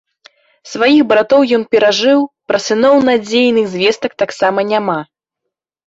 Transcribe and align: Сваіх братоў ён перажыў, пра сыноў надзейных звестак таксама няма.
Сваіх 0.71 1.01
братоў 1.11 1.41
ён 1.59 1.67
перажыў, 1.77 2.19
пра 2.51 2.63
сыноў 2.71 2.95
надзейных 3.13 3.65
звестак 3.79 4.11
таксама 4.27 4.59
няма. 4.77 4.99